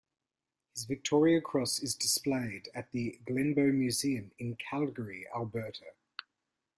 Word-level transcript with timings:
His 0.73 0.85
Victoria 0.85 1.41
Cross 1.41 1.83
is 1.83 1.93
displayed 1.93 2.69
at 2.73 2.89
the 2.91 3.19
Glenbow 3.23 3.71
Museum 3.71 4.31
in 4.39 4.55
Calgary, 4.55 5.27
Alberta. 5.31 5.91